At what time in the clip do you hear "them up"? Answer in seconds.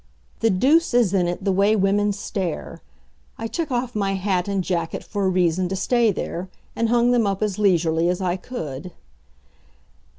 7.11-7.43